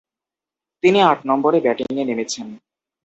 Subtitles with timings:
[0.83, 2.47] তিনি আট নম্বরে ব্যাটিংয়ে নেমেছেন।